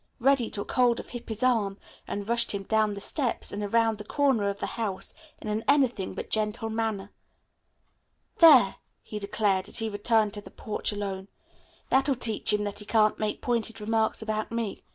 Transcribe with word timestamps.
Reddy 0.19 0.49
took 0.49 0.71
hold 0.71 0.99
of 0.99 1.09
Hippy's 1.09 1.43
arm 1.43 1.77
and 2.07 2.27
rushed 2.27 2.53
him 2.53 2.63
down 2.63 2.95
the 2.95 2.99
steps 3.01 3.51
and 3.51 3.63
around 3.63 3.99
the 3.99 4.03
corner 4.03 4.49
of 4.49 4.57
the 4.57 4.65
house 4.73 5.13
in 5.39 5.47
an 5.47 5.63
anything 5.67 6.15
but 6.15 6.31
gentle 6.31 6.71
manner. 6.71 7.11
"There," 8.37 8.77
he 9.03 9.19
declared, 9.19 9.69
as 9.69 9.77
he 9.77 9.89
returned 9.89 10.33
to 10.33 10.41
the 10.41 10.49
porch 10.49 10.91
alone. 10.91 11.27
"That 11.89 12.07
will 12.07 12.15
teach 12.15 12.51
him 12.51 12.63
that 12.63 12.79
he 12.79 12.85
can't 12.85 13.19
make 13.19 13.41
pointed 13.43 13.79
remarks 13.79 14.23
about 14.23 14.51
me. 14.51 14.81